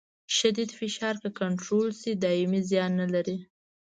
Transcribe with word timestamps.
شدید 0.37 0.69
فشار 0.79 1.15
که 1.21 1.29
کنټرول 1.39 1.87
شي 1.99 2.11
دایمي 2.23 2.61
زیان 2.69 2.91
نه 3.01 3.07
لري. 3.13 3.37